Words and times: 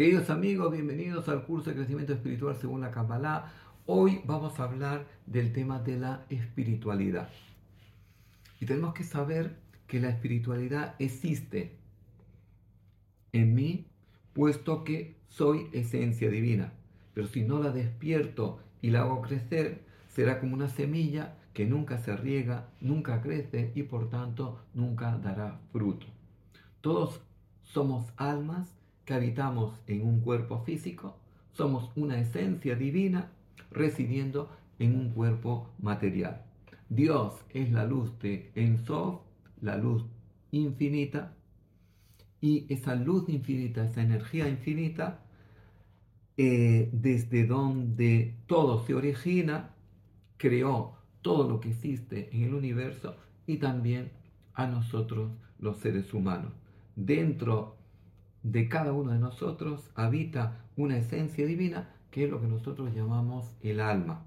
Queridos 0.00 0.30
amigos, 0.30 0.72
bienvenidos 0.72 1.28
al 1.28 1.44
curso 1.44 1.68
de 1.68 1.76
crecimiento 1.76 2.14
espiritual 2.14 2.56
según 2.56 2.80
la 2.80 2.90
Kabbalah. 2.90 3.52
Hoy 3.84 4.22
vamos 4.24 4.58
a 4.58 4.64
hablar 4.64 5.06
del 5.26 5.52
tema 5.52 5.78
de 5.78 5.98
la 5.98 6.24
espiritualidad. 6.30 7.28
Y 8.60 8.64
tenemos 8.64 8.94
que 8.94 9.04
saber 9.04 9.58
que 9.86 10.00
la 10.00 10.08
espiritualidad 10.08 10.94
existe 10.98 11.76
en 13.34 13.54
mí, 13.54 13.88
puesto 14.32 14.84
que 14.84 15.18
soy 15.28 15.68
esencia 15.74 16.30
divina. 16.30 16.72
Pero 17.12 17.26
si 17.26 17.42
no 17.42 17.58
la 17.58 17.70
despierto 17.70 18.58
y 18.80 18.88
la 18.88 19.00
hago 19.00 19.20
crecer, 19.20 19.84
será 20.08 20.40
como 20.40 20.54
una 20.54 20.70
semilla 20.70 21.36
que 21.52 21.66
nunca 21.66 21.98
se 21.98 22.16
riega, 22.16 22.70
nunca 22.80 23.20
crece 23.20 23.70
y 23.74 23.82
por 23.82 24.08
tanto 24.08 24.64
nunca 24.72 25.18
dará 25.18 25.60
fruto. 25.72 26.06
Todos 26.80 27.20
somos 27.64 28.06
almas 28.16 28.79
habitamos 29.08 29.80
en 29.86 30.02
un 30.06 30.20
cuerpo 30.20 30.62
físico, 30.64 31.16
somos 31.52 31.90
una 31.96 32.18
esencia 32.18 32.76
divina 32.76 33.30
residiendo 33.70 34.50
en 34.78 34.96
un 34.96 35.10
cuerpo 35.10 35.70
material. 35.78 36.42
Dios 36.88 37.34
es 37.50 37.70
la 37.70 37.84
luz 37.84 38.18
de 38.20 38.50
Ensof, 38.54 39.20
la 39.60 39.76
luz 39.76 40.04
infinita, 40.50 41.34
y 42.40 42.66
esa 42.72 42.94
luz 42.94 43.28
infinita, 43.28 43.84
esa 43.84 44.02
energía 44.02 44.48
infinita, 44.48 45.20
eh, 46.36 46.88
desde 46.92 47.46
donde 47.46 48.34
todo 48.46 48.84
se 48.86 48.94
origina, 48.94 49.74
creó 50.38 50.96
todo 51.20 51.48
lo 51.48 51.60
que 51.60 51.70
existe 51.70 52.30
en 52.32 52.44
el 52.44 52.54
universo 52.54 53.16
y 53.46 53.58
también 53.58 54.10
a 54.54 54.66
nosotros 54.66 55.30
los 55.58 55.78
seres 55.78 56.14
humanos. 56.14 56.52
Dentro 56.96 57.76
de 58.42 58.68
cada 58.68 58.92
uno 58.92 59.12
de 59.12 59.18
nosotros 59.18 59.90
habita 59.94 60.64
una 60.76 60.96
esencia 60.96 61.46
divina 61.46 61.90
que 62.10 62.24
es 62.24 62.30
lo 62.30 62.40
que 62.40 62.48
nosotros 62.48 62.94
llamamos 62.94 63.54
el 63.62 63.80
alma. 63.80 64.24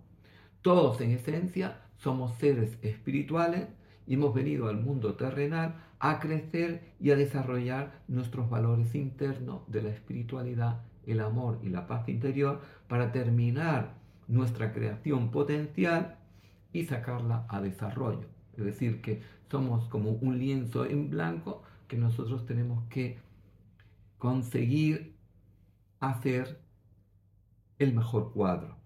Todos 0.61 1.01
en 1.01 1.11
esencia 1.11 1.81
somos 1.97 2.35
seres 2.35 2.77
espirituales 2.81 3.67
y 4.07 4.15
hemos 4.15 4.33
venido 4.33 4.69
al 4.69 4.81
mundo 4.81 5.15
terrenal 5.15 5.75
a 5.99 6.19
crecer 6.19 6.93
y 6.99 7.11
a 7.11 7.15
desarrollar 7.15 8.01
nuestros 8.07 8.49
valores 8.49 8.93
internos 8.95 9.61
de 9.67 9.81
la 9.81 9.89
espiritualidad, 9.89 10.81
el 11.05 11.19
amor 11.19 11.59
y 11.63 11.69
la 11.69 11.87
paz 11.87 12.07
interior 12.09 12.61
para 12.87 13.11
terminar 13.11 13.95
nuestra 14.27 14.73
creación 14.73 15.31
potencial 15.31 16.17
y 16.71 16.85
sacarla 16.85 17.45
a 17.49 17.61
desarrollo. 17.61 18.27
Es 18.57 18.65
decir, 18.65 19.01
que 19.01 19.21
somos 19.49 19.85
como 19.85 20.11
un 20.11 20.39
lienzo 20.39 20.85
en 20.85 21.09
blanco 21.09 21.63
que 21.87 21.97
nosotros 21.97 22.45
tenemos 22.45 22.83
que 22.89 23.17
conseguir 24.23 25.17
hacer 25.99 26.57
el 27.77 27.93
mejor 27.93 28.31
cuadro. 28.31 28.77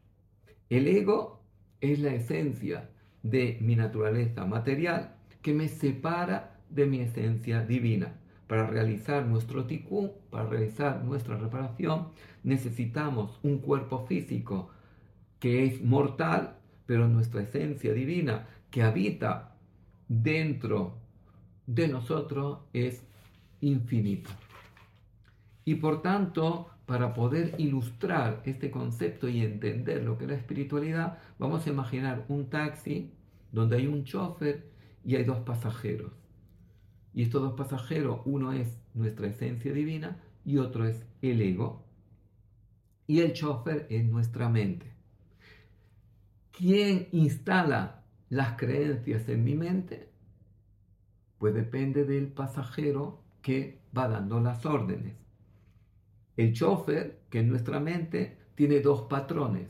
El 0.68 0.88
ego 0.88 1.44
es 1.80 2.00
la 2.00 2.16
esencia 2.16 2.90
de 3.22 3.60
mi 3.62 3.76
naturaleza 3.76 4.48
material 4.48 5.16
que 5.44 5.54
me 5.54 5.68
separa 5.68 6.60
de 6.72 6.88
mi 6.88 7.02
esencia 7.02 7.64
divina. 7.64 8.16
Para 8.48 8.66
realizar 8.66 9.28
nuestro 9.28 9.68
tikkun, 9.68 10.12
para 10.32 10.50
realizar 10.50 11.04
nuestra 11.04 11.38
reparación, 11.38 12.08
necesitamos 12.44 13.40
un 13.44 13.60
cuerpo 13.60 14.08
físico 14.08 14.72
que 15.40 15.66
es 15.66 15.84
mortal, 15.84 16.58
pero 16.88 17.08
nuestra 17.08 17.44
esencia 17.44 17.94
divina 17.94 18.48
que 18.72 18.82
habita 18.82 19.56
dentro 20.08 20.98
de 21.68 21.90
nosotros 21.90 22.62
es 22.74 23.06
infinita. 23.62 24.32
Y 25.68 25.76
por 25.76 26.02
tanto, 26.02 26.70
para 26.86 27.14
poder 27.14 27.56
ilustrar 27.58 28.42
este 28.46 28.72
concepto 28.72 29.28
y 29.28 29.42
entender 29.42 30.02
lo 30.02 30.18
que 30.18 30.24
es 30.24 30.30
la 30.30 30.38
espiritualidad, 30.38 31.18
vamos 31.38 31.68
a 31.68 31.70
imaginar 31.70 32.24
un 32.30 32.50
taxi 32.50 33.12
donde 33.52 33.76
hay 33.76 33.88
un 33.88 34.06
chofer 34.06 34.72
y 35.04 35.18
hay 35.18 35.26
dos 35.26 35.40
pasajeros. 35.40 36.14
Y 37.14 37.24
estos 37.24 37.42
dos 37.42 37.56
pasajeros, 37.56 38.22
uno 38.24 38.54
es 38.54 38.80
nuestra 38.94 39.28
esencia 39.28 39.74
divina 39.74 40.24
y 40.46 40.58
otro 40.58 40.88
es 40.88 41.06
el 41.22 41.42
ego. 41.42 41.84
Y 43.06 43.20
el 43.20 43.34
chofer 43.34 43.88
es 43.90 44.06
nuestra 44.06 44.48
mente. 44.48 44.94
¿Quién 46.52 47.10
instala 47.12 48.06
las 48.30 48.54
creencias 48.54 49.28
en 49.28 49.44
mi 49.44 49.56
mente? 49.56 50.14
Pues 51.38 51.54
depende 51.54 52.06
del 52.06 52.28
pasajero 52.28 53.22
que 53.42 53.82
va 53.94 54.08
dando 54.08 54.40
las 54.40 54.66
órdenes. 54.66 55.27
El 56.38 56.54
chofer, 56.54 57.20
que 57.30 57.40
en 57.40 57.50
nuestra 57.50 57.80
mente 57.80 58.38
tiene 58.56 58.80
dos 58.80 59.04
patrones 59.04 59.68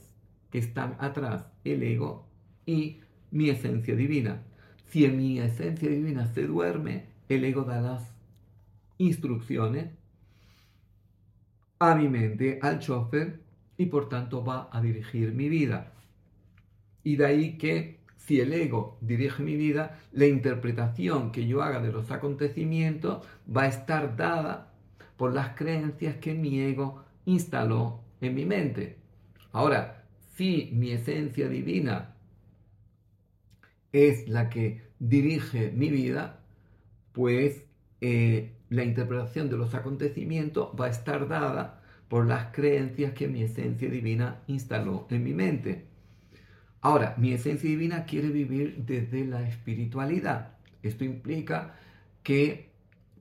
que 0.52 0.60
están 0.60 0.96
atrás, 1.00 1.46
el 1.64 1.82
ego 1.82 2.28
y 2.66 3.00
mi 3.32 3.50
esencia 3.50 3.96
divina. 3.96 4.44
Si 4.88 5.06
en 5.06 5.18
mi 5.18 5.40
esencia 5.40 5.90
divina 5.90 6.28
se 6.28 6.46
duerme, 6.46 7.06
el 7.30 7.44
ego 7.44 7.64
da 7.64 7.82
las 7.82 8.14
instrucciones 8.98 9.92
a 11.80 11.96
mi 11.96 12.08
mente, 12.08 12.60
al 12.62 12.80
chofer, 12.80 13.42
y 13.78 13.86
por 13.86 14.10
tanto 14.10 14.44
va 14.44 14.70
a 14.72 14.82
dirigir 14.82 15.34
mi 15.34 15.50
vida. 15.50 15.94
Y 17.04 17.16
de 17.16 17.26
ahí 17.26 17.58
que 17.58 18.00
si 18.18 18.42
el 18.42 18.52
ego 18.52 18.98
dirige 19.02 19.44
mi 19.44 19.56
vida, 19.56 20.00
la 20.12 20.26
interpretación 20.26 21.32
que 21.32 21.48
yo 21.48 21.62
haga 21.62 21.80
de 21.80 21.92
los 21.92 22.12
acontecimientos 22.12 23.26
va 23.56 23.64
a 23.64 23.68
estar 23.68 24.18
dada 24.18 24.74
por 25.18 25.34
las 25.34 25.56
creencias 25.56 26.18
que 26.18 26.34
mi 26.34 26.60
ego 26.60 27.04
instaló 27.26 28.02
en 28.22 28.36
mi 28.36 28.46
mente. 28.46 28.98
Ahora, 29.52 30.06
si 30.36 30.70
mi 30.74 30.92
esencia 30.92 31.50
divina 31.50 32.16
es 33.92 34.28
la 34.28 34.50
que 34.50 34.84
dirige 35.00 35.72
mi 35.72 35.90
vida, 35.90 36.40
pues 37.12 37.66
eh, 38.02 38.54
la 38.70 38.84
interpretación 38.84 39.50
de 39.50 39.58
los 39.58 39.74
acontecimientos 39.74 40.70
va 40.80 40.86
a 40.86 40.90
estar 40.90 41.28
dada 41.28 41.82
por 42.08 42.28
las 42.28 42.54
creencias 42.54 43.14
que 43.14 43.28
mi 43.28 43.44
esencia 43.44 43.90
divina 43.90 44.42
instaló 44.48 45.08
en 45.10 45.24
mi 45.24 45.34
mente. 45.34 45.86
Ahora, 46.82 47.16
mi 47.18 47.34
esencia 47.34 47.70
divina 47.70 48.06
quiere 48.06 48.30
vivir 48.30 48.84
desde 48.86 49.26
la 49.26 49.48
espiritualidad. 49.48 50.54
Esto 50.84 51.04
implica 51.04 51.76
que 52.24 52.70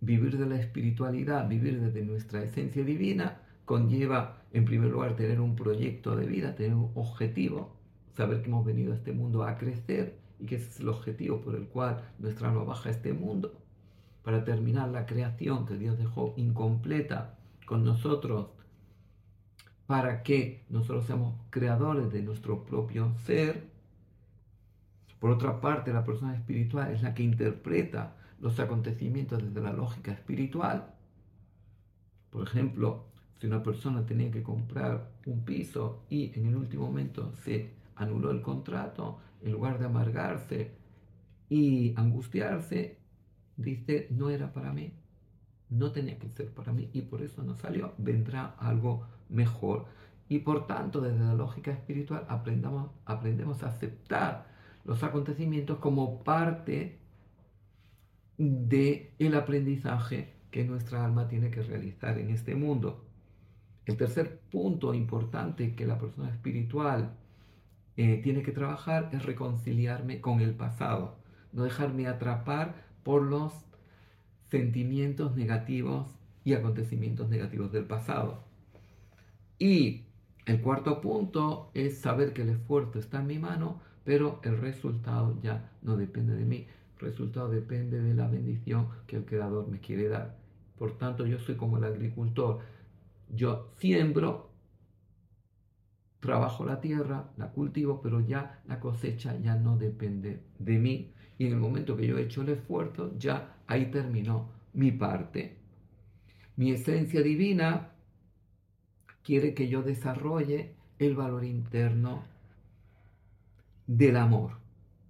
vivir 0.00 0.38
de 0.38 0.46
la 0.46 0.56
espiritualidad, 0.56 1.48
vivir 1.48 1.80
desde 1.80 2.02
nuestra 2.02 2.42
esencia 2.42 2.84
divina, 2.84 3.40
conlleva, 3.64 4.42
en 4.52 4.64
primer 4.64 4.90
lugar, 4.90 5.16
tener 5.16 5.40
un 5.40 5.56
proyecto 5.56 6.16
de 6.16 6.26
vida, 6.26 6.54
tener 6.54 6.74
un 6.74 6.90
objetivo, 6.94 7.76
saber 8.16 8.42
que 8.42 8.48
hemos 8.48 8.64
venido 8.64 8.92
a 8.92 8.96
este 8.96 9.12
mundo 9.12 9.42
a 9.42 9.58
crecer 9.58 10.18
y 10.38 10.46
que 10.46 10.56
ese 10.56 10.68
es 10.68 10.80
el 10.80 10.88
objetivo 10.88 11.40
por 11.40 11.54
el 11.54 11.66
cual 11.66 12.02
nuestra 12.18 12.48
alma 12.48 12.64
baja 12.64 12.88
a 12.88 12.92
este 12.92 13.12
mundo, 13.12 13.60
para 14.22 14.44
terminar 14.44 14.88
la 14.88 15.06
creación 15.06 15.66
que 15.66 15.76
Dios 15.76 15.98
dejó 15.98 16.34
incompleta 16.36 17.38
con 17.66 17.84
nosotros, 17.84 18.48
para 19.86 20.22
que 20.22 20.64
nosotros 20.68 21.06
seamos 21.06 21.34
creadores 21.50 22.12
de 22.12 22.22
nuestro 22.22 22.64
propio 22.64 23.14
ser. 23.24 23.68
Por 25.20 25.30
otra 25.30 25.60
parte, 25.60 25.92
la 25.92 26.04
persona 26.04 26.34
espiritual 26.34 26.92
es 26.92 27.02
la 27.02 27.14
que 27.14 27.22
interpreta 27.22 28.16
los 28.40 28.58
acontecimientos 28.60 29.42
desde 29.42 29.60
la 29.60 29.72
lógica 29.72 30.12
espiritual. 30.12 30.94
Por 32.30 32.46
ejemplo, 32.46 33.06
si 33.40 33.46
una 33.46 33.62
persona 33.62 34.04
tenía 34.04 34.30
que 34.30 34.42
comprar 34.42 35.10
un 35.26 35.44
piso 35.44 36.04
y 36.08 36.32
en 36.38 36.46
el 36.46 36.56
último 36.56 36.86
momento 36.86 37.32
se 37.44 37.74
anuló 37.96 38.30
el 38.30 38.42
contrato, 38.42 39.18
en 39.42 39.52
lugar 39.52 39.78
de 39.78 39.86
amargarse 39.86 40.72
y 41.48 41.94
angustiarse, 41.96 42.98
dice, 43.56 44.08
no 44.10 44.30
era 44.30 44.52
para 44.52 44.72
mí, 44.72 44.92
no 45.70 45.92
tenía 45.92 46.18
que 46.18 46.28
ser 46.28 46.52
para 46.52 46.72
mí 46.72 46.90
y 46.92 47.02
por 47.02 47.22
eso 47.22 47.42
no 47.42 47.54
salió, 47.54 47.94
vendrá 47.98 48.54
algo 48.58 49.06
mejor. 49.28 49.86
Y 50.28 50.40
por 50.40 50.66
tanto, 50.66 51.00
desde 51.00 51.20
la 51.20 51.34
lógica 51.34 51.70
espiritual 51.70 52.26
aprendamos, 52.28 52.90
aprendemos 53.04 53.62
a 53.62 53.68
aceptar 53.68 54.46
los 54.84 55.02
acontecimientos 55.02 55.78
como 55.78 56.22
parte 56.22 56.98
del 58.38 59.10
el 59.18 59.34
aprendizaje 59.34 60.34
que 60.50 60.64
nuestra 60.64 61.04
alma 61.04 61.28
tiene 61.28 61.50
que 61.50 61.62
realizar 61.62 62.18
en 62.18 62.30
este 62.30 62.54
mundo. 62.54 63.04
El 63.84 63.96
tercer 63.96 64.40
punto 64.50 64.94
importante 64.94 65.74
que 65.74 65.86
la 65.86 65.98
persona 65.98 66.30
espiritual 66.30 67.16
eh, 67.96 68.20
tiene 68.22 68.42
que 68.42 68.52
trabajar 68.52 69.10
es 69.12 69.24
reconciliarme 69.24 70.20
con 70.20 70.40
el 70.40 70.54
pasado, 70.54 71.16
no 71.52 71.64
dejarme 71.64 72.06
atrapar 72.08 72.86
por 73.02 73.22
los 73.22 73.52
sentimientos 74.50 75.36
negativos 75.36 76.08
y 76.44 76.54
acontecimientos 76.54 77.28
negativos 77.28 77.72
del 77.72 77.84
pasado. 77.84 78.44
Y 79.58 80.04
el 80.44 80.60
cuarto 80.60 81.00
punto 81.00 81.70
es 81.74 81.98
saber 81.98 82.32
que 82.32 82.42
el 82.42 82.50
esfuerzo 82.50 82.98
está 82.98 83.20
en 83.20 83.26
mi 83.26 83.38
mano, 83.38 83.80
pero 84.04 84.40
el 84.44 84.58
resultado 84.58 85.38
ya 85.42 85.72
no 85.82 85.96
depende 85.96 86.34
de 86.34 86.44
mí. 86.44 86.66
Resultado 86.98 87.48
depende 87.48 88.00
de 88.00 88.14
la 88.14 88.28
bendición 88.28 88.88
que 89.06 89.16
el 89.16 89.24
Creador 89.24 89.68
me 89.68 89.80
quiere 89.80 90.08
dar. 90.08 90.36
Por 90.78 90.96
tanto, 90.98 91.26
yo 91.26 91.38
soy 91.38 91.56
como 91.56 91.78
el 91.78 91.84
agricultor. 91.84 92.60
Yo 93.28 93.70
siembro, 93.78 94.50
trabajo 96.20 96.64
la 96.64 96.80
tierra, 96.80 97.30
la 97.36 97.50
cultivo, 97.50 98.00
pero 98.02 98.20
ya 98.20 98.62
la 98.66 98.80
cosecha 98.80 99.36
ya 99.38 99.56
no 99.56 99.76
depende 99.76 100.42
de 100.58 100.78
mí. 100.78 101.12
Y 101.38 101.46
en 101.46 101.52
el 101.52 101.58
momento 101.58 101.96
que 101.96 102.06
yo 102.06 102.18
he 102.18 102.22
hecho 102.22 102.42
el 102.42 102.50
esfuerzo, 102.50 103.12
ya 103.18 103.56
ahí 103.66 103.90
terminó 103.90 104.48
mi 104.72 104.92
parte. 104.92 105.58
Mi 106.56 106.70
esencia 106.70 107.20
divina 107.20 107.92
quiere 109.22 109.52
que 109.54 109.68
yo 109.68 109.82
desarrolle 109.82 110.74
el 110.98 111.14
valor 111.14 111.44
interno 111.44 112.22
del 113.86 114.16
amor, 114.16 114.52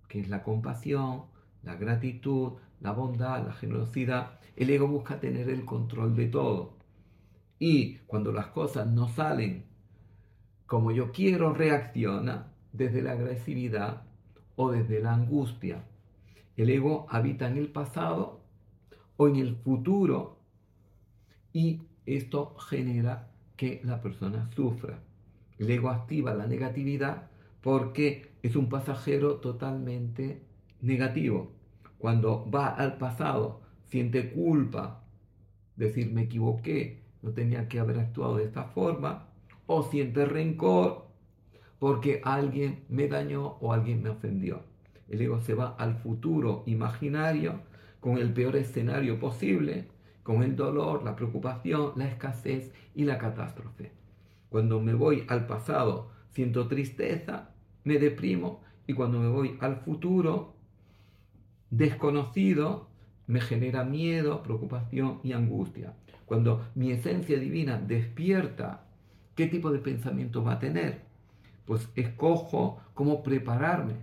que 0.08 0.20
es 0.20 0.28
la 0.28 0.42
compasión, 0.42 1.24
la 1.66 1.74
gratitud, 1.76 2.52
la 2.80 2.92
bondad, 2.92 3.44
la 3.46 3.52
generosidad. 3.52 4.38
El 4.56 4.70
ego 4.70 4.88
busca 4.88 5.20
tener 5.20 5.50
el 5.50 5.66
control 5.66 6.16
de 6.16 6.28
todo. 6.28 6.78
Y 7.58 7.96
cuando 8.06 8.32
las 8.32 8.46
cosas 8.46 8.86
no 8.86 9.08
salen 9.08 9.66
como 10.66 10.90
yo 10.90 11.12
quiero, 11.12 11.52
reacciona 11.54 12.52
desde 12.72 13.00
la 13.00 13.12
agresividad 13.12 14.02
o 14.56 14.72
desde 14.72 15.00
la 15.00 15.14
angustia. 15.14 15.84
El 16.56 16.70
ego 16.70 17.06
habita 17.08 17.46
en 17.46 17.56
el 17.56 17.68
pasado 17.68 18.40
o 19.16 19.28
en 19.28 19.36
el 19.36 19.56
futuro 19.56 20.40
y 21.52 21.82
esto 22.04 22.56
genera 22.56 23.30
que 23.56 23.80
la 23.84 24.00
persona 24.00 24.50
sufra. 24.54 24.98
El 25.58 25.70
ego 25.70 25.88
activa 25.88 26.34
la 26.34 26.46
negatividad 26.46 27.30
porque 27.62 28.32
es 28.42 28.56
un 28.56 28.68
pasajero 28.68 29.36
totalmente 29.36 30.42
negativo. 30.80 31.55
Cuando 31.98 32.48
va 32.50 32.68
al 32.68 32.98
pasado, 32.98 33.60
siente 33.84 34.32
culpa, 34.32 35.02
decir 35.76 36.12
me 36.12 36.22
equivoqué, 36.22 37.02
no 37.22 37.30
tenía 37.30 37.68
que 37.68 37.78
haber 37.78 37.98
actuado 37.98 38.36
de 38.36 38.44
esta 38.44 38.64
forma, 38.64 39.28
o 39.66 39.82
siente 39.82 40.24
rencor 40.24 41.06
porque 41.78 42.20
alguien 42.24 42.84
me 42.88 43.08
dañó 43.08 43.58
o 43.60 43.72
alguien 43.72 44.02
me 44.02 44.10
ofendió. 44.10 44.62
El 45.08 45.20
ego 45.20 45.40
se 45.40 45.54
va 45.54 45.74
al 45.78 45.96
futuro 45.96 46.62
imaginario 46.66 47.60
con 48.00 48.18
el 48.18 48.32
peor 48.32 48.56
escenario 48.56 49.18
posible, 49.18 49.88
con 50.22 50.42
el 50.42 50.56
dolor, 50.56 51.04
la 51.04 51.14
preocupación, 51.16 51.92
la 51.96 52.08
escasez 52.08 52.72
y 52.94 53.04
la 53.04 53.18
catástrofe. 53.18 53.92
Cuando 54.48 54.80
me 54.80 54.94
voy 54.94 55.24
al 55.28 55.46
pasado, 55.46 56.10
siento 56.30 56.66
tristeza, 56.66 57.50
me 57.84 57.98
deprimo 57.98 58.62
y 58.86 58.94
cuando 58.94 59.18
me 59.18 59.28
voy 59.28 59.56
al 59.60 59.76
futuro, 59.76 60.55
desconocido, 61.70 62.88
me 63.26 63.40
genera 63.40 63.84
miedo, 63.84 64.42
preocupación 64.42 65.20
y 65.22 65.32
angustia. 65.32 65.94
Cuando 66.24 66.66
mi 66.74 66.90
esencia 66.90 67.38
divina 67.38 67.78
despierta, 67.78 68.86
¿qué 69.34 69.46
tipo 69.46 69.70
de 69.70 69.78
pensamiento 69.78 70.42
va 70.42 70.54
a 70.54 70.58
tener? 70.58 71.02
Pues 71.64 71.88
escojo 71.94 72.80
cómo 72.94 73.22
prepararme 73.22 73.94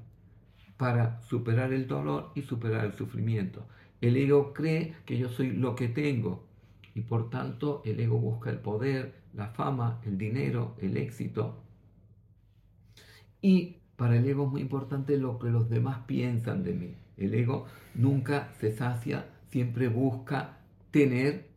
para 0.78 1.22
superar 1.22 1.72
el 1.74 1.88
dolor 1.88 2.32
y 2.36 2.42
superar 2.42 2.86
el 2.86 2.94
sufrimiento. 2.94 3.66
El 4.02 4.18
ego 4.18 4.54
cree 4.54 4.96
que 5.06 5.18
yo 5.18 5.30
soy 5.30 5.52
lo 5.52 5.76
que 5.76 5.88
tengo 5.88 6.46
y 6.94 7.02
por 7.02 7.30
tanto 7.30 7.82
el 7.86 8.00
ego 8.00 8.20
busca 8.20 8.50
el 8.50 8.60
poder, 8.60 9.16
la 9.34 9.48
fama, 9.48 10.02
el 10.06 10.18
dinero, 10.18 10.76
el 10.82 10.98
éxito. 10.98 11.64
Y 13.42 13.78
para 13.96 14.18
el 14.18 14.26
ego 14.26 14.46
es 14.46 14.52
muy 14.52 14.62
importante 14.62 15.18
lo 15.18 15.40
que 15.40 15.50
los 15.50 15.70
demás 15.70 16.00
piensan 16.06 16.64
de 16.64 16.74
mí. 16.74 16.96
El 17.18 17.34
ego 17.34 17.66
nunca 17.96 18.54
se 18.60 18.72
sacia, 18.72 19.26
siempre 19.50 19.88
busca 19.88 20.58
tener, 20.92 21.50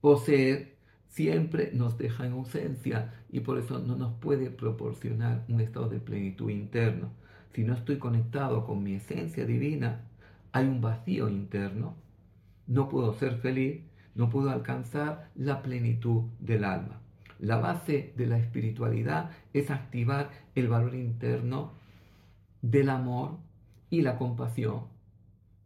poseer, 0.00 0.76
siempre 1.08 1.70
nos 1.72 1.96
deja 1.98 2.26
en 2.26 2.32
ausencia 2.32 3.14
y 3.30 3.40
por 3.40 3.58
eso 3.58 3.78
no 3.78 3.96
nos 3.96 4.14
puede 4.14 4.50
proporcionar 4.50 5.44
un 5.48 5.60
estado 5.60 5.88
de 5.88 5.98
plenitud 5.98 6.50
interno. 6.50 7.10
Si 7.52 7.64
no 7.64 7.74
estoy 7.74 7.98
conectado 7.98 8.64
con 8.66 8.82
mi 8.82 8.94
esencia 8.94 9.46
divina, 9.46 10.02
hay 10.52 10.66
un 10.66 10.80
vacío 10.80 11.28
interno. 11.28 11.96
No 12.66 12.88
puedo 12.88 13.14
ser 13.14 13.38
feliz, 13.38 13.82
no 14.14 14.30
puedo 14.30 14.50
alcanzar 14.50 15.30
la 15.34 15.62
plenitud 15.62 16.24
del 16.38 16.64
alma. 16.64 17.00
La 17.38 17.56
base 17.56 18.12
de 18.16 18.26
la 18.26 18.38
espiritualidad 18.38 19.30
es 19.52 19.70
activar 19.70 20.30
el 20.54 20.68
valor 20.68 20.94
interno 20.94 21.72
del 22.62 22.88
amor 22.88 23.38
y 23.90 24.02
la 24.02 24.18
compasión. 24.18 24.82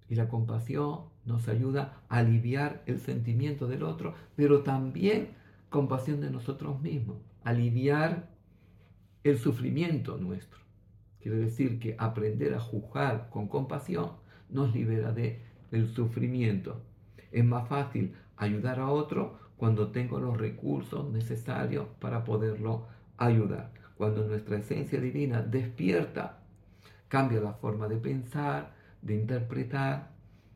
Y 0.08 0.14
la 0.14 0.28
compasión 0.28 1.10
nos 1.24 1.48
ayuda 1.48 2.02
a 2.08 2.18
aliviar 2.18 2.82
el 2.86 3.00
sentimiento 3.00 3.66
del 3.68 3.82
otro, 3.82 4.14
pero 4.36 4.62
también 4.62 5.28
compasión 5.68 6.20
de 6.20 6.30
nosotros 6.30 6.80
mismos, 6.80 7.18
aliviar 7.44 8.28
el 9.22 9.38
sufrimiento 9.38 10.16
nuestro. 10.16 10.58
Quiere 11.20 11.38
decir 11.38 11.78
que 11.78 11.94
aprender 11.98 12.54
a 12.54 12.60
juzgar 12.60 13.28
con 13.30 13.46
compasión 13.46 14.12
nos 14.48 14.74
libera 14.74 15.12
de 15.12 15.42
el 15.70 15.88
sufrimiento. 15.88 16.82
Es 17.30 17.44
más 17.44 17.68
fácil 17.68 18.14
ayudar 18.36 18.80
a 18.80 18.90
otro 18.90 19.38
cuando 19.56 19.92
tengo 19.92 20.18
los 20.18 20.36
recursos 20.38 21.10
necesarios 21.10 21.86
para 22.00 22.24
poderlo 22.24 22.86
ayudar. 23.18 23.72
Cuando 23.96 24.26
nuestra 24.26 24.56
esencia 24.56 24.98
divina 24.98 25.42
despierta 25.42 26.38
cambia 27.10 27.40
la 27.40 27.54
forma 27.54 27.88
de 27.88 27.96
pensar, 27.96 28.72
de 29.02 29.16
interpretar, 29.16 30.12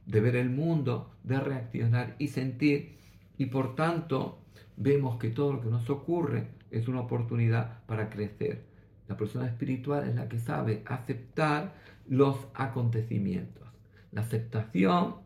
de 0.07 0.21
ver 0.21 0.37
el 0.37 0.51
mundo, 0.51 1.17
de 1.25 1.41
reaccionar 1.41 2.15
y 2.21 2.29
sentir. 2.29 2.97
Y 3.37 3.47
por 3.47 3.75
tanto, 3.75 4.39
vemos 4.77 5.19
que 5.19 5.31
todo 5.31 5.55
lo 5.55 5.61
que 5.61 5.69
nos 5.69 5.91
ocurre 5.91 6.47
es 6.71 6.87
una 6.87 7.01
oportunidad 7.01 7.85
para 7.87 8.09
crecer. 8.09 8.67
La 9.09 9.17
persona 9.17 9.47
espiritual 9.47 10.09
es 10.09 10.15
la 10.15 10.29
que 10.29 10.39
sabe 10.39 10.85
aceptar 10.87 11.75
los 12.07 12.47
acontecimientos. 12.55 13.69
La 14.13 14.21
aceptación 14.21 15.17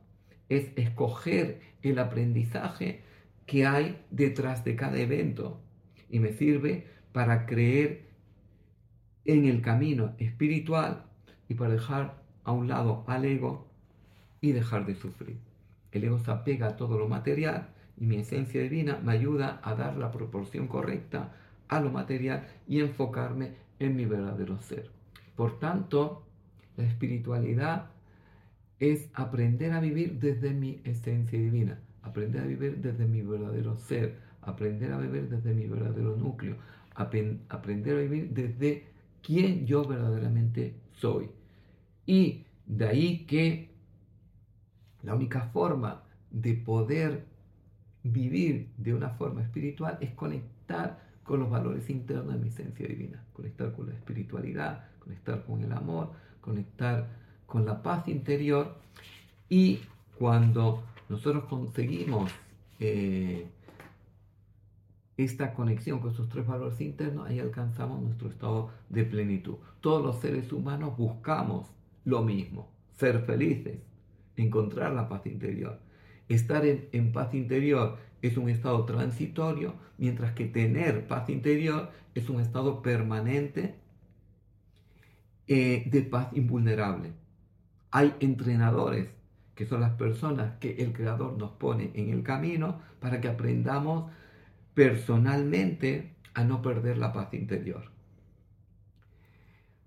es 0.49 0.73
escoger 0.77 1.61
el 1.83 1.99
aprendizaje 1.99 3.03
que 3.45 3.67
hay 3.67 4.03
detrás 4.11 4.65
de 4.65 4.77
cada 4.77 4.99
evento 4.99 5.61
y 6.09 6.21
me 6.21 6.33
sirve 6.33 6.87
para 7.13 7.45
creer 7.45 8.09
en 9.27 9.45
el 9.45 9.61
camino 9.61 10.15
espiritual 10.17 11.08
y 11.49 11.55
para 11.55 11.73
dejar 11.73 12.23
a 12.45 12.53
un 12.53 12.69
lado 12.69 13.05
al 13.07 13.25
ego 13.25 13.67
y 14.41 14.53
dejar 14.53 14.87
de 14.87 14.95
sufrir. 14.95 15.39
El 15.93 16.05
ego 16.05 16.19
se 16.19 16.31
apega 16.31 16.69
a 16.69 16.77
todo 16.77 16.99
lo 16.99 17.09
material 17.09 17.69
y 17.97 18.07
mi 18.07 18.17
esencia 18.17 18.63
divina 18.63 19.01
me 19.03 19.13
ayuda 19.13 19.61
a 19.63 19.75
dar 19.75 19.97
la 19.97 20.13
proporción 20.13 20.69
correcta 20.69 21.35
a 21.69 21.81
lo 21.81 21.91
material 21.91 22.47
y 22.67 22.81
enfocarme 22.81 23.53
en 23.79 23.97
mi 23.97 24.05
verdadero 24.05 24.59
ser. 24.61 24.91
Por 25.37 25.59
tanto, 25.59 26.25
la 26.77 26.85
espiritualidad 26.85 27.91
es 28.79 29.09
aprender 29.15 29.73
a 29.73 29.81
vivir 29.81 30.19
desde 30.21 30.53
mi 30.53 30.81
esencia 30.85 31.39
divina, 31.39 31.81
aprender 32.03 32.43
a 32.43 32.47
vivir 32.47 32.79
desde 32.79 33.07
mi 33.07 33.23
verdadero 33.23 33.77
ser, 33.77 34.19
aprender 34.43 34.93
a 34.93 34.99
vivir 34.99 35.29
desde 35.29 35.55
mi 35.55 35.67
verdadero 35.67 36.17
núcleo, 36.17 36.57
aprender 36.95 37.97
a 37.97 38.01
vivir 38.01 38.31
desde 38.31 38.87
quien 39.23 39.67
yo 39.67 39.85
verdaderamente 39.85 40.75
soy. 40.93 41.29
Y 42.09 42.47
de 42.65 42.89
ahí 42.89 43.27
que 43.27 43.69
la 45.03 45.15
única 45.15 45.43
forma 45.43 46.05
de 46.31 46.55
poder 46.55 47.27
vivir 48.03 48.71
de 48.79 48.95
una 48.95 49.11
forma 49.11 49.43
espiritual 49.43 49.99
es 50.01 50.13
conectar 50.15 51.07
con 51.23 51.41
los 51.41 51.51
valores 51.51 51.91
internos 51.91 52.33
de 52.33 52.41
mi 52.41 52.49
esencia 52.49 52.89
divina, 52.89 53.23
conectar 53.35 53.73
con 53.73 53.89
la 53.89 53.95
espiritualidad, 53.95 54.87
conectar 55.01 55.45
con 55.45 55.63
el 55.63 55.71
amor, 55.71 56.13
conectar 56.41 57.09
con 57.45 57.67
la 57.67 57.83
paz 57.83 58.09
interior 58.09 58.79
y 59.51 59.81
cuando 60.19 60.83
nosotros 61.11 61.45
conseguimos 61.45 62.33
eh, 62.81 63.49
esta 65.19 65.53
conexión 65.53 65.99
con 65.99 66.13
esos 66.13 66.31
tres 66.31 66.47
valores 66.47 66.81
internos, 66.81 67.29
ahí 67.29 67.39
alcanzamos 67.39 68.01
nuestro 68.01 68.31
estado 68.31 68.71
de 68.89 69.05
plenitud. 69.05 69.57
Todos 69.83 70.03
los 70.03 70.17
seres 70.23 70.51
humanos 70.55 70.97
buscamos 70.97 71.67
lo 72.09 72.23
mismo, 72.23 72.73
ser 72.97 73.21
felices, 73.21 73.79
encontrar 74.37 74.93
la 74.95 75.11
paz 75.11 75.27
interior. 75.27 75.79
Estar 76.29 76.65
en, 76.65 77.13
paz 77.13 77.35
interior 77.35 77.99
es 78.23 78.39
un 78.39 78.49
estado 78.49 78.87
transitorio, 78.87 79.75
mientras 79.99 80.33
que 80.33 80.47
tener 80.47 81.07
paz 81.07 81.29
interior 81.29 81.91
es 82.15 82.31
un 82.31 82.41
estado 82.41 82.81
permanente 82.81 83.75
eh, 85.49 85.85
de 85.91 86.03
paz 86.03 86.29
invulnerable. 86.33 87.13
Hay 87.91 88.15
entrenadores 88.21 89.09
que 89.55 89.67
son 89.67 89.83
las 89.83 89.93
personas 89.93 90.57
que 90.61 90.77
el 90.77 90.95
Creador 90.95 91.37
nos 91.37 91.51
pone 91.53 91.91
en 91.95 92.09
el 92.09 92.23
camino 92.23 92.81
para 93.01 93.21
que 93.21 93.29
aprendamos 93.29 94.11
personalmente 94.73 96.15
a 96.33 96.45
no 96.45 96.63
perder 96.63 96.97
la 96.97 97.13
paz 97.13 97.35
interior. 97.35 97.91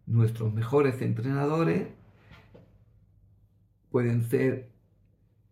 Nuestros 0.05 0.53
mejores 0.53 1.01
entrenadores 1.01 1.87
pueden 3.91 4.23
ser 4.23 4.69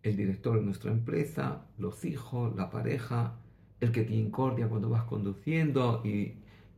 el 0.02 0.16
director 0.16 0.58
de 0.58 0.66
nuestra 0.66 0.92
empresa, 0.92 1.66
los 1.78 2.06
hijos, 2.06 2.56
la 2.56 2.70
pareja, 2.72 3.36
el 3.82 3.92
que 3.92 4.04
te 4.04 4.16
incordia 4.16 4.68
cuando 4.68 4.90
vas 4.90 5.04
conduciendo 5.04 6.02
y, 6.06 6.38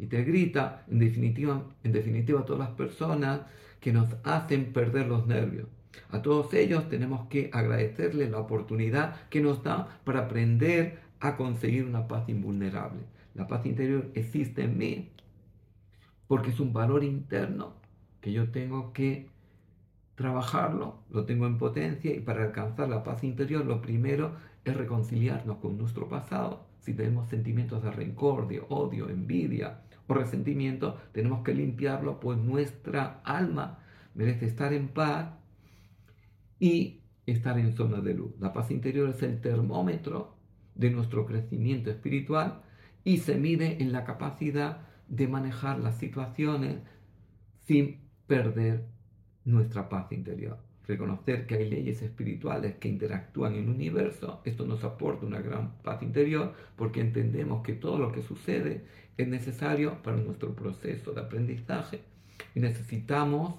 te 0.09 0.23
grita, 0.23 0.83
en 0.89 0.97
definitiva, 0.97 1.63
en 1.83 1.91
definitiva 1.91 2.43
todas 2.43 2.67
las 2.67 2.75
personas 2.75 3.41
que 3.79 3.93
nos 3.93 4.07
hacen 4.23 4.73
perder 4.73 5.07
los 5.07 5.27
nervios. 5.27 5.67
A 6.09 6.23
todos 6.23 6.51
ellos 6.55 6.89
tenemos 6.89 7.27
que 7.27 7.51
agradecerles 7.53 8.31
la 8.31 8.39
oportunidad 8.39 9.29
que 9.29 9.41
nos 9.41 9.61
da 9.61 9.99
para 10.03 10.21
aprender 10.21 10.99
a 11.19 11.35
conseguir 11.35 11.85
una 11.85 12.07
paz 12.07 12.27
invulnerable. 12.29 13.01
La 13.35 13.47
paz 13.47 13.63
interior 13.67 14.09
existe 14.15 14.63
en 14.63 14.77
mí 14.79 15.11
porque 16.27 16.49
es 16.49 16.59
un 16.59 16.73
valor 16.73 17.03
interno 17.03 17.75
que 18.21 18.31
yo 18.31 18.49
tengo 18.49 18.93
que 18.93 19.29
trabajarlo, 20.15 21.03
lo 21.09 21.25
tengo 21.25 21.47
en 21.47 21.57
potencia 21.57 22.13
y 22.13 22.19
para 22.19 22.43
alcanzar 22.43 22.89
la 22.89 23.03
paz 23.03 23.23
interior 23.23 23.65
lo 23.65 23.81
primero 23.81 24.35
es 24.63 24.75
reconciliarnos 24.75 25.57
con 25.57 25.77
nuestro 25.77 26.07
pasado. 26.07 26.67
Si 26.79 26.93
tenemos 26.93 27.29
sentimientos 27.29 27.83
de 27.83 27.91
rencor, 27.91 28.47
de 28.47 28.63
odio, 28.69 29.09
envidia 29.09 29.81
o 30.07 30.13
resentimiento, 30.13 30.99
tenemos 31.11 31.43
que 31.43 31.53
limpiarlo, 31.53 32.19
pues 32.19 32.37
nuestra 32.37 33.21
alma 33.23 33.79
merece 34.13 34.45
estar 34.45 34.73
en 34.73 34.89
paz 34.89 35.33
y 36.59 37.01
estar 37.25 37.57
en 37.57 37.73
zona 37.73 38.01
de 38.01 38.13
luz. 38.13 38.33
La 38.39 38.53
paz 38.53 38.71
interior 38.71 39.09
es 39.09 39.23
el 39.23 39.41
termómetro 39.41 40.35
de 40.75 40.89
nuestro 40.89 41.25
crecimiento 41.25 41.89
espiritual 41.89 42.61
y 43.03 43.17
se 43.17 43.37
mide 43.37 43.81
en 43.81 43.91
la 43.91 44.03
capacidad 44.03 44.87
de 45.07 45.27
manejar 45.27 45.79
las 45.79 45.97
situaciones 45.97 46.81
sin 47.59 48.01
perder 48.27 48.87
nuestra 49.45 49.89
paz 49.89 50.11
interior. 50.11 50.57
Reconocer 50.87 51.45
que 51.45 51.55
hay 51.55 51.69
leyes 51.69 52.01
espirituales 52.01 52.75
que 52.75 52.89
interactúan 52.89 53.53
en 53.53 53.63
el 53.63 53.69
universo, 53.69 54.41
esto 54.45 54.65
nos 54.65 54.83
aporta 54.83 55.25
una 55.25 55.41
gran 55.41 55.77
paz 55.83 56.01
interior 56.01 56.53
porque 56.75 57.01
entendemos 57.01 57.63
que 57.63 57.73
todo 57.73 57.97
lo 57.97 58.11
que 58.11 58.23
sucede 58.23 58.83
es 59.17 59.27
necesario 59.27 60.01
para 60.01 60.17
nuestro 60.17 60.55
proceso 60.55 61.13
de 61.13 61.21
aprendizaje 61.21 62.01
y 62.55 62.59
necesitamos 62.59 63.55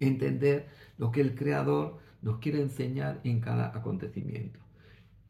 entender 0.00 0.68
lo 0.98 1.10
que 1.10 1.20
el 1.20 1.34
Creador 1.34 1.98
nos 2.22 2.38
quiere 2.38 2.60
enseñar 2.60 3.20
en 3.24 3.40
cada 3.40 3.68
acontecimiento. 3.68 4.60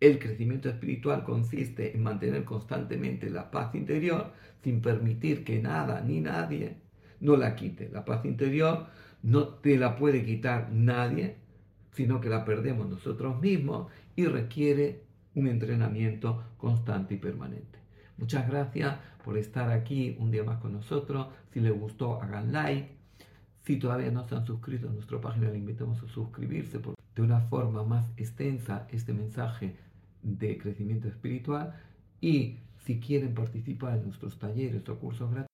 El 0.00 0.18
crecimiento 0.18 0.68
espiritual 0.68 1.24
consiste 1.24 1.96
en 1.96 2.02
mantener 2.02 2.44
constantemente 2.44 3.30
la 3.30 3.50
paz 3.50 3.74
interior 3.74 4.32
sin 4.62 4.80
permitir 4.80 5.44
que 5.44 5.62
nada 5.62 6.00
ni 6.00 6.20
nadie 6.20 6.76
no 7.20 7.36
la 7.36 7.54
quite. 7.56 7.88
La 7.90 8.04
paz 8.04 8.24
interior 8.24 8.86
no 9.22 9.48
te 9.48 9.76
la 9.78 9.96
puede 9.96 10.24
quitar 10.24 10.70
nadie, 10.72 11.36
sino 11.92 12.20
que 12.20 12.28
la 12.28 12.44
perdemos 12.44 12.88
nosotros 12.88 13.40
mismos 13.40 13.90
y 14.16 14.26
requiere 14.26 15.02
un 15.34 15.48
entrenamiento 15.48 16.42
constante 16.58 17.14
y 17.14 17.18
permanente. 17.18 17.78
Muchas 18.16 18.48
gracias 18.48 18.96
por 19.24 19.36
estar 19.38 19.70
aquí 19.70 20.16
un 20.20 20.30
día 20.30 20.44
más 20.44 20.58
con 20.58 20.72
nosotros. 20.72 21.28
Si 21.52 21.60
les 21.60 21.72
gustó, 21.72 22.20
hagan 22.22 22.52
like. 22.52 22.90
Si 23.64 23.78
todavía 23.78 24.10
no 24.10 24.24
se 24.28 24.34
han 24.34 24.44
suscrito 24.44 24.88
a 24.88 24.92
nuestra 24.92 25.20
página, 25.20 25.48
les 25.48 25.56
invitamos 25.56 26.02
a 26.02 26.08
suscribirse 26.08 26.78
porque 26.78 27.00
de 27.16 27.22
una 27.22 27.40
forma 27.40 27.82
más 27.82 28.12
extensa 28.16 28.86
este 28.90 29.12
mensaje 29.12 29.74
de 30.22 30.58
crecimiento 30.58 31.08
espiritual. 31.08 31.74
Y 32.20 32.58
si 32.84 33.00
quieren 33.00 33.34
participar 33.34 33.96
en 33.96 34.04
nuestros 34.04 34.38
talleres 34.38 34.88
o 34.88 34.98
cursos 34.98 35.30
gratuitos, 35.30 35.53